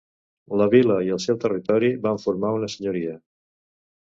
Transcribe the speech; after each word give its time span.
La 0.61 0.65
vila 0.73 0.95
i 1.07 1.11
el 1.17 1.21
seu 1.25 1.37
territori 1.43 1.93
va 2.07 2.15
formar 2.25 2.55
una 2.57 2.71
senyoria. 2.77 3.15